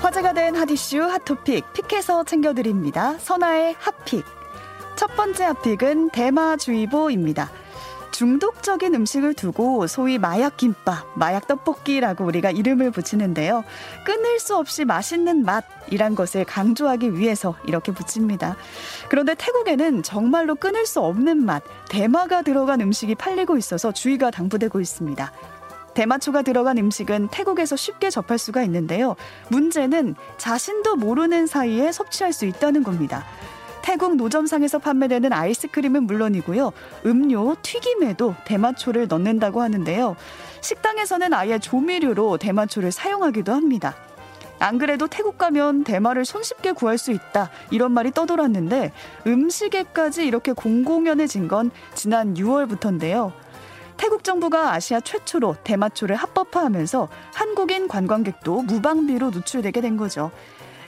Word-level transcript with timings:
화제가 0.00 0.32
된 0.32 0.56
핫이슈 0.56 1.02
핫토픽 1.02 1.70
픽해서 1.74 2.24
챙겨드립니다. 2.24 3.18
선아의 3.18 3.76
핫픽. 3.78 4.24
첫 4.96 5.14
번째 5.16 5.44
핫픽은 5.44 6.08
대마주의보입니다. 6.10 7.50
중독적인 8.12 8.94
음식을 8.94 9.34
두고 9.34 9.86
소위 9.86 10.18
마약 10.18 10.56
김밥, 10.56 11.06
마약 11.14 11.46
떡볶이라고 11.46 12.24
우리가 12.24 12.50
이름을 12.50 12.90
붙이는데요. 12.90 13.64
끊을 14.04 14.38
수 14.38 14.56
없이 14.56 14.84
맛있는 14.84 15.44
맛이란 15.44 16.14
것을 16.14 16.44
강조하기 16.44 17.18
위해서 17.18 17.56
이렇게 17.66 17.92
붙입니다. 17.92 18.56
그런데 19.08 19.34
태국에는 19.34 20.02
정말로 20.02 20.54
끊을 20.54 20.86
수 20.86 21.00
없는 21.00 21.44
맛, 21.44 21.62
대마가 21.88 22.42
들어간 22.42 22.80
음식이 22.80 23.14
팔리고 23.16 23.56
있어서 23.56 23.92
주의가 23.92 24.30
당부되고 24.30 24.80
있습니다. 24.80 25.32
대마초가 25.96 26.42
들어간 26.42 26.76
음식은 26.76 27.28
태국에서 27.28 27.74
쉽게 27.74 28.10
접할 28.10 28.36
수가 28.36 28.62
있는데요. 28.64 29.16
문제는 29.48 30.14
자신도 30.36 30.96
모르는 30.96 31.46
사이에 31.46 31.90
섭취할 31.90 32.34
수 32.34 32.44
있다는 32.44 32.82
겁니다. 32.82 33.24
태국 33.96 34.16
노점상에서 34.16 34.78
판매되는 34.78 35.32
아이스크림은 35.32 36.02
물론이고요. 36.02 36.70
음료, 37.06 37.56
튀김에도 37.62 38.34
대마초를 38.44 39.08
넣는다고 39.08 39.62
하는데요. 39.62 40.16
식당에서는 40.60 41.32
아예 41.32 41.58
조미료로 41.58 42.36
대마초를 42.36 42.92
사용하기도 42.92 43.54
합니다. 43.54 43.96
안 44.58 44.76
그래도 44.76 45.06
태국 45.06 45.38
가면 45.38 45.84
대마를 45.84 46.26
손쉽게 46.26 46.72
구할 46.72 46.98
수 46.98 47.10
있다 47.10 47.48
이런 47.70 47.92
말이 47.92 48.10
떠돌았는데 48.10 48.92
음식에까지 49.26 50.26
이렇게 50.26 50.52
공공연해진 50.52 51.48
건 51.48 51.70
지난 51.94 52.34
6월부터인데요. 52.34 53.32
태국 53.96 54.24
정부가 54.24 54.74
아시아 54.74 55.00
최초로 55.00 55.56
대마초를 55.64 56.16
합법화하면서 56.16 57.08
한국인 57.32 57.88
관광객도 57.88 58.60
무방비로 58.60 59.30
노출되게 59.30 59.80
된 59.80 59.96
거죠. 59.96 60.30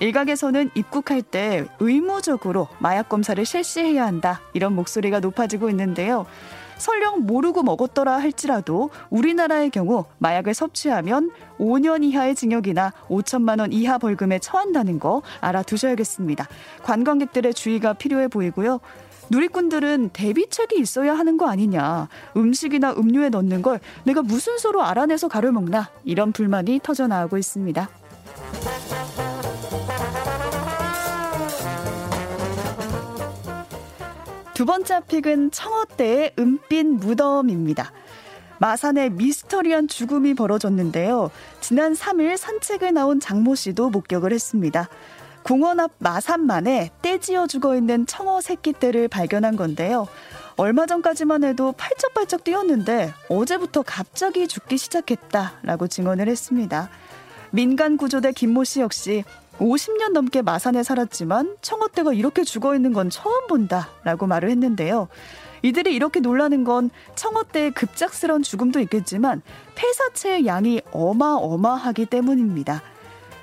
일각에서는 0.00 0.70
입국할 0.74 1.22
때 1.22 1.66
의무적으로 1.80 2.68
마약 2.78 3.08
검사를 3.08 3.42
실시해야 3.44 4.06
한다 4.06 4.40
이런 4.52 4.74
목소리가 4.74 5.20
높아지고 5.20 5.70
있는데요. 5.70 6.26
설령 6.78 7.20
모르고 7.20 7.62
먹었더라 7.62 8.18
할지라도 8.18 8.90
우리나라의 9.10 9.70
경우 9.70 10.04
마약을 10.18 10.52
섭취하면 10.52 11.30
5년 11.58 12.04
이하의 12.04 12.34
징역이나 12.34 12.92
5천만 13.08 13.60
원 13.60 13.72
이하 13.72 13.96
벌금에 13.98 14.38
처한다는 14.38 14.98
거 14.98 15.22
알아두셔야겠습니다. 15.40 16.46
관광객들의 16.82 17.54
주의가 17.54 17.94
필요해 17.94 18.28
보이고요. 18.28 18.80
누리꾼들은 19.30 20.10
대비책이 20.12 20.78
있어야 20.78 21.14
하는 21.14 21.36
거 21.36 21.48
아니냐. 21.48 22.08
음식이나 22.36 22.92
음료에 22.92 23.28
넣는 23.30 23.62
걸 23.62 23.80
내가 24.04 24.22
무슨 24.22 24.58
수로 24.58 24.82
알아내서 24.84 25.28
가려 25.28 25.50
먹나. 25.50 25.90
이런 26.04 26.32
불만이 26.32 26.80
터져나오고 26.82 27.38
있습니다. 27.38 27.88
두 34.56 34.64
번째 34.64 35.00
픽은 35.06 35.50
청어대의 35.50 36.32
은빛 36.38 36.86
무덤입니다. 36.86 37.92
마산에 38.58 39.10
미스터리한 39.10 39.86
죽음이 39.86 40.32
벌어졌는데요. 40.32 41.30
지난 41.60 41.92
3일 41.92 42.38
산책을 42.38 42.94
나온 42.94 43.20
장모 43.20 43.54
씨도 43.54 43.90
목격을 43.90 44.32
했습니다. 44.32 44.88
공원 45.42 45.78
앞 45.78 45.92
마산만에 45.98 46.90
떼지어 47.02 47.48
죽어 47.48 47.76
있는 47.76 48.06
청어 48.06 48.40
새끼 48.40 48.72
떼를 48.72 49.08
발견한 49.08 49.56
건데요. 49.56 50.08
얼마 50.56 50.86
전까지만 50.86 51.44
해도 51.44 51.72
팔쩍팔쩍 51.72 52.42
뛰었는데 52.42 53.12
어제부터 53.28 53.82
갑자기 53.82 54.48
죽기 54.48 54.78
시작했다라고 54.78 55.86
증언을 55.88 56.28
했습니다. 56.28 56.88
민간 57.50 57.98
구조대 57.98 58.32
김모 58.32 58.64
씨 58.64 58.80
역시 58.80 59.22
50년 59.58 60.12
넘게 60.12 60.42
마산에 60.42 60.82
살았지만 60.82 61.56
청어떼가 61.62 62.12
이렇게 62.12 62.44
죽어 62.44 62.74
있는 62.74 62.92
건 62.92 63.10
처음 63.10 63.46
본다라고 63.46 64.26
말을 64.26 64.50
했는데요. 64.50 65.08
이들이 65.62 65.94
이렇게 65.94 66.20
놀라는 66.20 66.64
건 66.64 66.90
청어떼의 67.14 67.72
급작스러운 67.72 68.42
죽음도 68.42 68.80
있겠지만 68.80 69.42
폐사체의 69.74 70.46
양이 70.46 70.80
어마어마하기 70.92 72.06
때문입니다. 72.06 72.82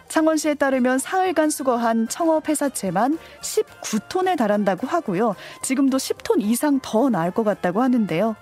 창원시에 0.07 0.53
따르면 0.53 0.99
사흘간 0.99 1.49
수거한 1.49 2.07
청어 2.07 2.39
폐사체만 2.41 3.17
19톤에 3.41 4.37
달한다고 4.37 4.85
하고요. 4.85 5.35
지금도 5.63 5.97
10톤 5.97 6.41
이상 6.41 6.79
더 6.83 7.09
나을 7.09 7.31
것 7.31 7.43
같다고 7.43 7.81
하는데요. 7.81 8.35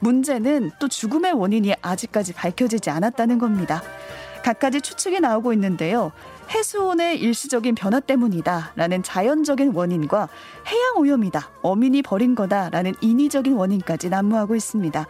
문제는 0.00 0.72
또 0.80 0.88
죽음의 0.88 1.32
원인이 1.34 1.74
아직까지 1.80 2.32
밝혀지지 2.32 2.90
않았다는 2.90 3.38
겁니다. 3.38 3.82
갖가지 4.42 4.80
추측이 4.80 5.20
나오고 5.20 5.52
있는데요. 5.52 6.12
해수온의 6.50 7.20
일시적인 7.20 7.74
변화 7.74 8.00
때문이다라는 8.00 9.02
자연적인 9.02 9.72
원인과 9.74 10.28
해양 10.66 10.96
오염이다, 10.98 11.50
어민이 11.62 12.02
버린 12.02 12.34
거다라는 12.34 12.94
인위적인 13.00 13.54
원인까지 13.54 14.10
난무하고 14.10 14.54
있습니다. 14.54 15.06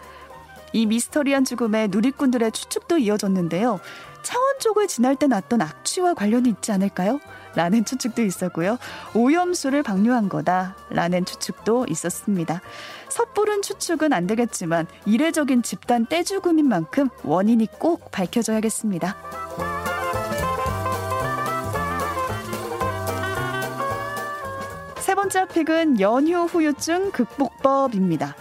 이 0.75 0.87
미스터리한 0.87 1.45
죽음에 1.45 1.89
누리꾼들의 1.91 2.53
추측도 2.53 2.99
이어졌는데요. 2.99 3.81
창원 4.23 4.59
쪽을 4.61 4.87
지날 4.87 5.17
때 5.17 5.27
났던 5.27 5.61
악취와 5.61 6.15
관련이 6.15 6.49
있지 6.49 6.73
않을까요? 6.73 7.21
라는 7.55 7.85
추측도 7.85 8.23
있었고요. 8.23 8.79
오염수를 9.15 9.83
방류한 9.83 10.29
거다. 10.29 10.77
라는 10.91 11.25
추측도 11.25 11.87
있었습니다. 11.89 12.61
섣부른 13.09 13.63
추측은 13.63 14.13
안 14.13 14.27
되겠지만 14.27 14.87
이례적인 15.05 15.63
집단 15.63 16.07
떼죽음인 16.07 16.69
만큼 16.69 17.09
원인이 17.25 17.67
꼭 17.79 18.11
밝혀져야겠습니다. 18.11 19.17
세 24.99 25.15
번째 25.15 25.47
픽은 25.47 26.01
연휴 26.01 26.45
후유증 26.45 27.11
극복법입니다. 27.11 28.35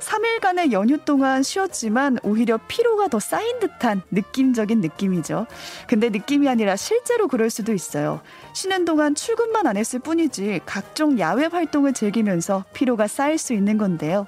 3일간의 0.00 0.72
연휴 0.72 0.98
동안 0.98 1.42
쉬었지만 1.42 2.18
오히려 2.22 2.58
피로가 2.68 3.08
더 3.08 3.18
쌓인 3.18 3.58
듯한 3.58 4.02
느낌적인 4.10 4.80
느낌이죠. 4.80 5.46
근데 5.86 6.08
느낌이 6.08 6.48
아니라 6.48 6.76
실제로 6.76 7.28
그럴 7.28 7.50
수도 7.50 7.72
있어요. 7.72 8.20
쉬는 8.52 8.84
동안 8.84 9.14
출근만 9.14 9.66
안 9.66 9.76
했을 9.76 9.98
뿐이지 9.98 10.60
각종 10.66 11.18
야외 11.18 11.46
활동을 11.46 11.92
즐기면서 11.92 12.64
피로가 12.72 13.08
쌓일 13.08 13.38
수 13.38 13.52
있는 13.52 13.78
건데요. 13.78 14.26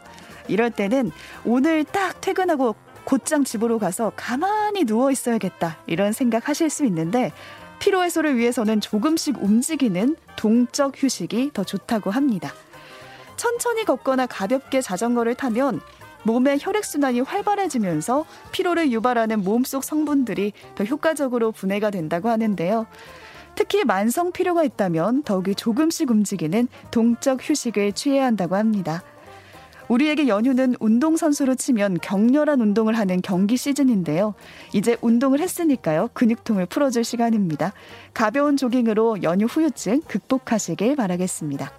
이럴 0.49 0.71
때는 0.71 1.13
오늘 1.45 1.85
딱 1.85 2.21
퇴근하고 2.21 2.75
곧장 3.05 3.45
집으로 3.45 3.79
가서 3.79 4.13
가만히 4.17 4.85
누워 4.85 5.11
있어야겠다 5.11 5.79
이런 5.87 6.13
생각 6.13 6.49
하실 6.49 6.71
수 6.71 6.85
있는데 6.85 7.33
피로 7.79 8.05
해소를 8.05 8.37
위해서는 8.37 8.81
조금씩 8.81 9.43
움직이는 9.43 10.17
동적 10.37 11.03
휴식이 11.03 11.51
더 11.55 11.65
좋다고 11.65 12.11
합니다. 12.11 12.53
천천히 13.41 13.87
걷거나 13.87 14.27
가볍게 14.27 14.83
자전거를 14.83 15.35
타면 15.35 15.81
몸의 16.25 16.59
혈액순환이 16.61 17.23
활발해지면서 17.23 18.27
피로를 18.53 18.93
유발하는 18.93 19.43
몸속 19.43 19.83
성분들이 19.83 20.53
더 20.75 20.85
효과적으로 20.85 21.51
분해가 21.51 21.89
된다고 21.89 22.29
하는데요. 22.29 22.85
특히 23.55 23.83
만성 23.85 24.31
피로가 24.31 24.63
있다면 24.65 25.23
더욱이 25.23 25.55
조금씩 25.55 26.11
움직이는 26.11 26.69
동적 26.91 27.39
휴식을 27.41 27.93
취해야 27.93 28.27
한다고 28.27 28.57
합니다. 28.57 29.03
우리에게 29.89 30.29
연휴는 30.29 30.75
운동선수로 30.79 31.55
치면 31.55 32.01
격렬한 32.03 32.61
운동을 32.61 32.99
하는 32.99 33.23
경기 33.23 33.57
시즌인데요. 33.57 34.35
이제 34.75 34.99
운동을 35.01 35.41
했으니까요. 35.41 36.11
근육통을 36.13 36.67
풀어줄 36.67 37.05
시간입니다. 37.05 37.73
가벼운 38.13 38.59
조깅으로 38.59 39.23
연휴 39.23 39.47
후유증 39.47 40.03
극복하시길 40.03 40.97
바라겠습니다. 40.97 41.73